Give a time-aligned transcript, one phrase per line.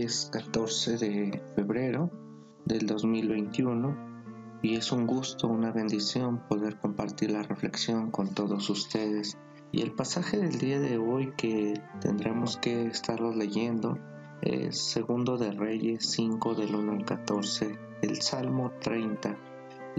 [0.00, 2.10] es 14 de febrero
[2.64, 9.38] del 2021 y es un gusto, una bendición poder compartir la reflexión con todos ustedes.
[9.72, 13.98] Y el pasaje del día de hoy que tendremos que estarlo leyendo
[14.42, 19.36] es Segundo de Reyes 5 del 1 al 14, el Salmo 30,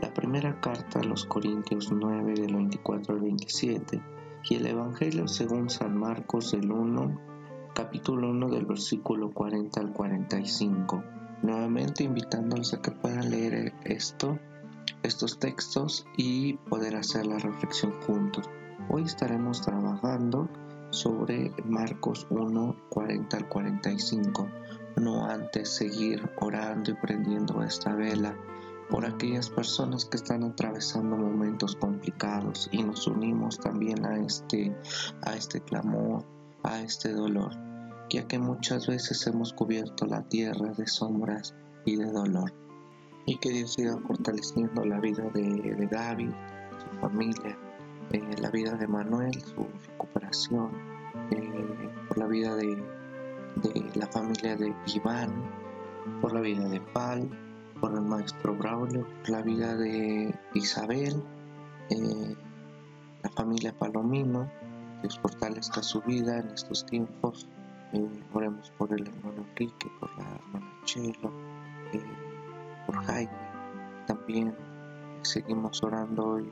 [0.01, 4.01] la primera carta a los Corintios 9 del 24 al 27
[4.49, 7.36] y el Evangelio según San Marcos del 1
[7.77, 11.03] capítulo 1 del versículo 40 al 45.
[11.43, 14.39] Nuevamente invitándolos a que puedan leer esto,
[15.03, 18.49] estos textos y poder hacer la reflexión juntos.
[18.89, 20.49] Hoy estaremos trabajando
[20.89, 24.47] sobre Marcos 1, 40 al 45.
[24.95, 28.35] No antes seguir orando y prendiendo esta vela
[28.89, 34.75] por aquellas personas que están atravesando momentos complicados y nos unimos también a este,
[35.21, 36.25] a este clamor,
[36.63, 37.66] a este dolor
[38.09, 41.53] ya que muchas veces hemos cubierto la tierra de sombras
[41.85, 42.53] y de dolor.
[43.25, 46.31] Y que Dios siga fortaleciendo la vida de, David,
[46.79, 47.57] su familia,
[48.11, 50.71] eh, la vida de Manuel, su recuperación,
[51.31, 52.81] eh, por la vida de,
[53.95, 55.33] la familia de Iván,
[56.21, 57.29] por la vida de Pal,
[57.81, 61.21] por el maestro Braulio, por la vida de Isabel,
[61.89, 62.35] eh,
[63.23, 64.49] la familia Palomino,
[65.01, 67.47] Dios fortalezca su vida en estos tiempos
[67.93, 71.31] eh, oremos por el hermano Enrique, por la hermana Chelo,
[71.93, 72.03] eh,
[72.85, 73.31] por Jaime.
[74.05, 74.55] También
[75.21, 76.51] seguimos orando y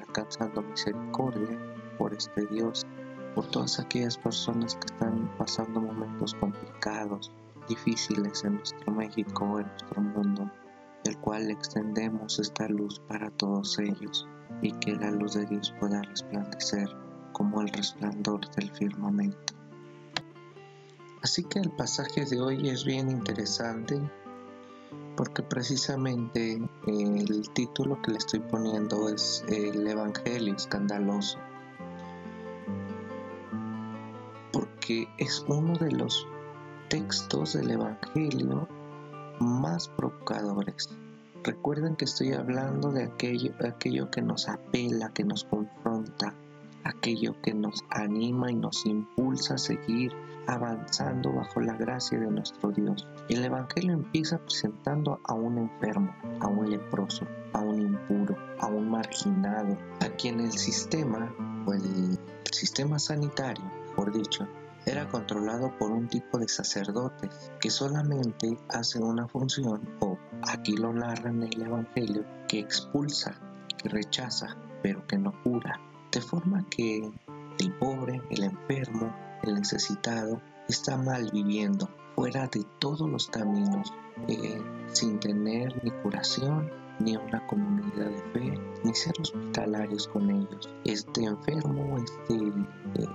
[0.00, 1.58] alcanzando misericordia
[1.98, 2.86] por este Dios,
[3.34, 7.32] por todas aquellas personas que están pasando momentos complicados,
[7.68, 10.50] difíciles en nuestro México, en nuestro mundo,
[11.04, 14.28] el cual extendemos esta luz para todos ellos
[14.62, 16.88] y que la luz de Dios pueda resplandecer
[17.32, 19.53] como el resplandor del firmamento.
[21.24, 23.98] Así que el pasaje de hoy es bien interesante
[25.16, 31.38] porque precisamente el título que le estoy poniendo es el Evangelio escandaloso.
[34.52, 36.26] Porque es uno de los
[36.90, 38.68] textos del Evangelio
[39.40, 40.90] más provocadores.
[41.42, 46.34] Recuerden que estoy hablando de aquello, aquello que nos apela, que nos confronta,
[46.84, 50.12] aquello que nos anima y nos impulsa a seguir
[50.46, 53.08] avanzando bajo la gracia de nuestro Dios.
[53.28, 58.90] El Evangelio empieza presentando a un enfermo, a un leproso, a un impuro, a un
[58.90, 61.34] marginado, a quien el sistema,
[61.66, 62.18] el
[62.50, 63.64] sistema sanitario,
[63.96, 64.46] por dicho,
[64.86, 70.92] era controlado por un tipo de sacerdotes que solamente hace una función, o aquí lo
[70.92, 73.34] narra en el Evangelio, que expulsa,
[73.78, 75.80] que rechaza, pero que no cura.
[76.14, 77.10] De forma que
[77.58, 83.92] el pobre, el enfermo, el necesitado está mal viviendo fuera de todos los caminos,
[84.28, 86.70] eh, sin tener ni curación,
[87.00, 90.70] ni una comunidad de fe, ni ser hospitalarios con ellos.
[90.84, 93.08] Este enfermo, este eh,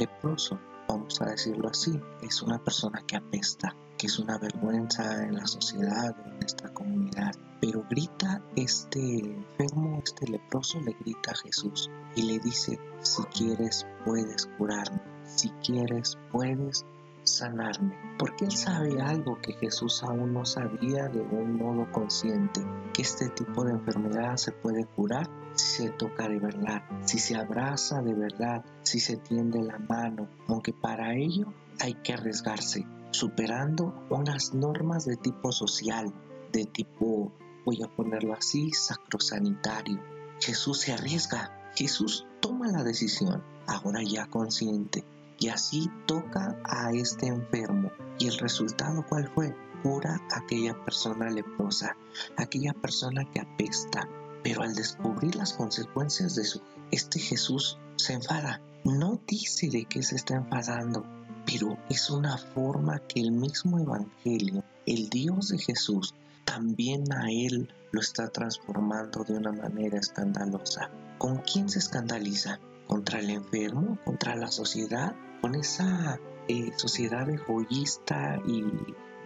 [0.00, 5.34] leproso, vamos a decirlo así, es una persona que apesta, que es una vergüenza en
[5.34, 7.32] la sociedad, en nuestra comunidad.
[7.60, 13.86] Pero grita este enfermo, este leproso, le grita a Jesús y le dice, si quieres
[14.06, 15.00] puedes curarme
[15.36, 16.84] si quieres, puedes
[17.22, 17.94] sanarme.
[18.18, 22.60] Porque él sabe algo que Jesús aún no sabía de un modo consciente,
[22.92, 27.36] que este tipo de enfermedad se puede curar si se toca de verdad, si se
[27.36, 33.94] abraza de verdad, si se tiende la mano, aunque para ello hay que arriesgarse, superando
[34.10, 36.12] unas normas de tipo social,
[36.52, 37.32] de tipo,
[37.64, 40.02] voy a ponerlo así, sacrosanitario.
[40.40, 45.04] Jesús se arriesga, Jesús toma la decisión, ahora ya consciente,
[45.38, 47.90] y así toca a este enfermo.
[48.18, 49.54] ¿Y el resultado cuál fue?
[49.82, 51.96] Cura a aquella persona leprosa,
[52.36, 54.08] aquella persona que apesta.
[54.42, 56.60] Pero al descubrir las consecuencias de su,
[56.90, 58.62] este Jesús se enfada.
[58.84, 61.04] No dice de qué se está enfadando,
[61.50, 66.14] pero es una forma que el mismo Evangelio, el Dios de Jesús,
[66.44, 70.90] también a él lo está transformando de una manera escandalosa.
[71.18, 72.60] ¿Con quién se escandaliza?
[72.86, 73.98] ¿Contra el enfermo?
[74.04, 75.14] ¿Contra la sociedad?
[75.40, 78.64] con esa eh, sociedad egoísta y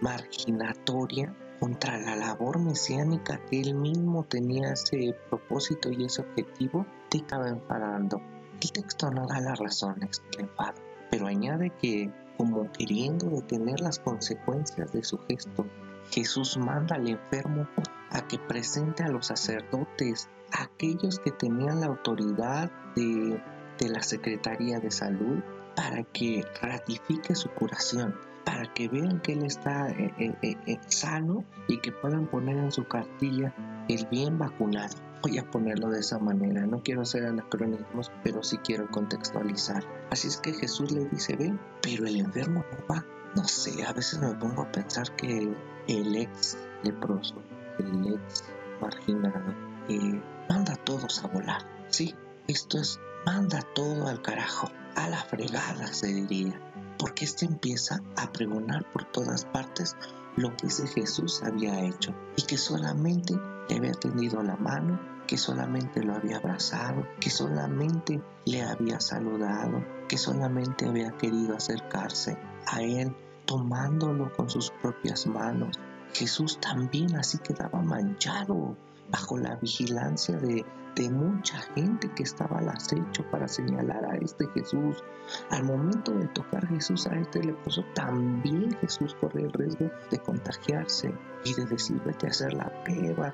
[0.01, 7.17] marginatoria contra la labor mesiánica que él mismo tenía ese propósito y ese objetivo, te
[7.17, 8.21] estaba enfadando.
[8.61, 10.81] El texto no da las razones del enfado,
[11.15, 15.65] pero añade que, como queriendo detener las consecuencias de su gesto,
[16.11, 17.69] Jesús manda al enfermo
[18.11, 23.41] a que presente a los sacerdotes, aquellos que tenían la autoridad de,
[23.79, 25.39] de la Secretaría de Salud,
[25.73, 28.13] para que ratifique su curación,
[28.43, 32.73] para que vean que él está eh, eh, eh, sano y que puedan poner en
[32.73, 33.55] su cartilla
[33.87, 34.97] el bien vacunado.
[35.21, 39.83] Voy a ponerlo de esa manera, no quiero hacer anacronismos, pero sí quiero contextualizar.
[40.11, 43.05] Así es que Jesús le dice, ven, pero el enfermo no va.
[43.35, 45.53] No sé, a veces me pongo a pensar que
[45.87, 47.35] el ex leproso,
[47.79, 48.43] el ex
[48.81, 49.53] marginado,
[50.47, 51.67] manda a todos a volar.
[51.89, 52.15] Sí,
[52.47, 56.61] esto es, manda todo al carajo, a la fregada se diría
[56.97, 59.95] porque éste empieza a pregonar por todas partes
[60.35, 63.35] lo que ese Jesús había hecho y que solamente
[63.69, 69.83] le había tendido la mano, que solamente lo había abrazado, que solamente le había saludado,
[70.07, 73.15] que solamente había querido acercarse a él
[73.45, 75.79] tomándolo con sus propias manos.
[76.13, 78.77] Jesús también así quedaba manchado
[79.15, 80.65] bajo la vigilancia de,
[81.09, 85.03] mucha gente que estaba al acecho para señalar a este Jesús.
[85.49, 91.13] Al momento de tocar Jesús a este leproso, también Jesús corre el riesgo de contagiarse
[91.43, 93.33] y de decir, vete a hacer la prueba,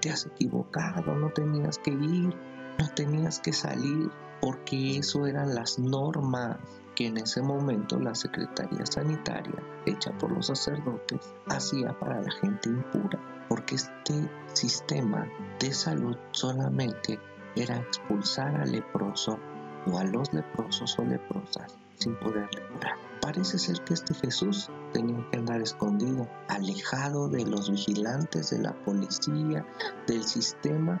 [0.00, 2.34] te has equivocado, no tenías que ir,
[2.78, 4.10] no tenías que salir,
[4.40, 6.58] porque eso eran las normas
[6.96, 12.68] que en ese momento la Secretaría Sanitaria, hecha por los sacerdotes, hacía para la gente
[12.68, 15.28] impura porque este sistema
[15.60, 17.20] de salud solamente
[17.54, 19.38] era expulsar al leproso
[19.86, 22.96] o a los leprosos o leprosas sin poderle curar.
[23.20, 28.72] Parece ser que este Jesús tenía que andar escondido, alejado de los vigilantes, de la
[28.72, 29.66] policía,
[30.06, 30.98] del sistema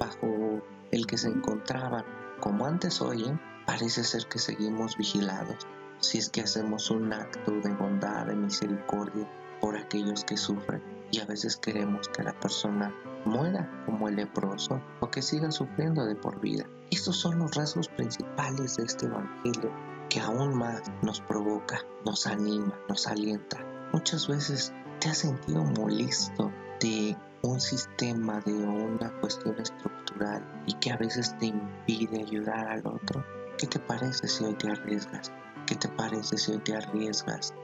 [0.00, 0.60] bajo
[0.90, 2.04] el que se encontraban.
[2.40, 5.68] Como antes oyen, parece ser que seguimos vigilados.
[6.00, 11.20] Si es que hacemos un acto de bondad, de misericordia por aquellos que sufren y
[11.20, 12.92] a veces queremos que la persona
[13.24, 16.64] muera como el leproso o que siga sufriendo de por vida.
[16.90, 19.70] Estos son los rasgos principales de este Evangelio
[20.08, 23.58] que aún más nos provoca, nos anima, nos alienta.
[23.92, 26.50] Muchas veces te has sentido molesto
[26.80, 32.86] de un sistema, de una cuestión estructural y que a veces te impide ayudar al
[32.86, 33.24] otro.
[33.58, 35.30] ¿Qué te parece si hoy te arriesgas?
[35.66, 37.54] ¿Qué te parece si hoy te arriesgas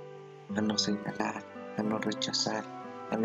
[0.54, 1.44] a no señalar,
[1.76, 2.77] a no rechazar,
[3.10, 3.16] a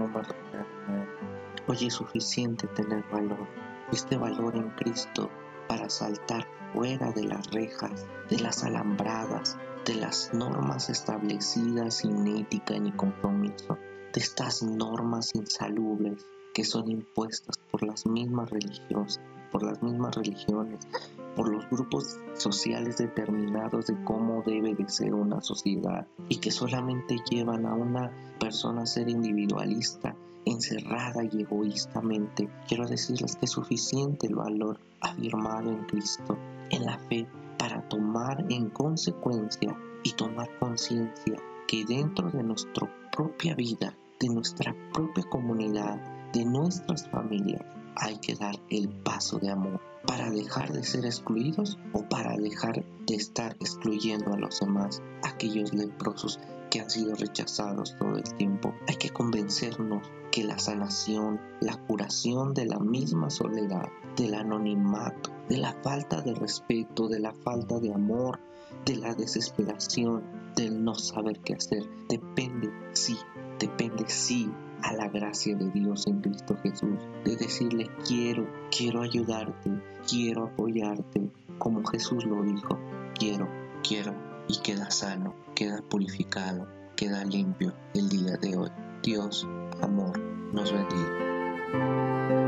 [1.67, 3.47] Hoy es suficiente tener valor,
[3.91, 5.29] este valor en Cristo
[5.67, 12.77] para saltar fuera de las rejas, de las alambradas, de las normas establecidas sin ética
[12.79, 13.77] ni compromiso,
[14.13, 19.19] de estas normas insalubres que son impuestas por las mismas religiones,
[19.51, 20.87] por las mismas religiones,
[21.35, 27.17] por los grupos sociales determinados de cómo debe de ser una sociedad y que solamente
[27.29, 30.15] llevan a una persona a ser individualista,
[30.45, 32.49] encerrada y egoístamente.
[32.67, 36.37] Quiero decirles que es suficiente el valor afirmado en Cristo,
[36.69, 37.27] en la fe,
[37.57, 41.37] para tomar en consecuencia y tomar conciencia
[41.67, 47.63] que dentro de nuestra propia vida, de nuestra propia comunidad, de nuestras familias,
[47.95, 52.83] hay que dar el paso de amor para dejar de ser excluidos o para dejar
[53.05, 56.39] de estar excluyendo a los demás, aquellos leprosos
[56.69, 58.73] que han sido rechazados todo el tiempo.
[58.87, 65.57] Hay que convencernos que la sanación, la curación de la misma soledad, del anonimato, de
[65.57, 68.39] la falta de respeto, de la falta de amor,
[68.85, 70.23] de la desesperación,
[70.55, 73.17] del no saber qué hacer, depende, sí,
[73.59, 74.51] depende, sí,
[74.83, 79.71] a la gracia de Dios en Cristo Jesús, de decirle quiero, quiero ayudarte,
[80.07, 82.77] quiero apoyarte, como Jesús lo dijo,
[83.17, 83.47] quiero,
[83.87, 84.13] quiero,
[84.47, 88.69] y queda sano, queda purificado, queda limpio el día de hoy.
[89.01, 89.47] Dios,
[89.81, 90.19] amor,
[90.53, 92.42] nos bendiga.